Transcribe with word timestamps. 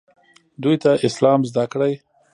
دوی 0.63 0.75
ته 0.83 0.91
اسلام 1.07 1.39
زده 1.49 1.63
کړئ 1.71 1.93